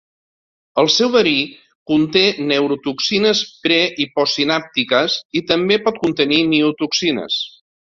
[0.83, 1.33] El seu verí
[1.91, 7.41] conté neurotoxines pre- i postsinàptiques, i també pot contenir miotoxines.